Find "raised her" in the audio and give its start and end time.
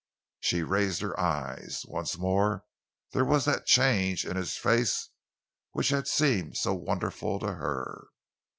0.63-1.19